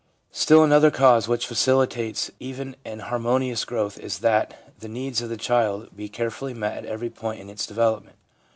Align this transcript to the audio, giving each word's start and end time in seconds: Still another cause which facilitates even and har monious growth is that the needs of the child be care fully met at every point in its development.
Still 0.31 0.63
another 0.63 0.89
cause 0.89 1.27
which 1.27 1.45
facilitates 1.45 2.31
even 2.39 2.75
and 2.83 3.03
har 3.03 3.19
monious 3.19 3.63
growth 3.63 3.99
is 3.99 4.17
that 4.17 4.73
the 4.79 4.87
needs 4.89 5.21
of 5.21 5.29
the 5.29 5.37
child 5.37 5.95
be 5.95 6.09
care 6.09 6.31
fully 6.31 6.55
met 6.55 6.75
at 6.79 6.85
every 6.85 7.11
point 7.11 7.39
in 7.39 7.51
its 7.51 7.67
development. 7.67 8.15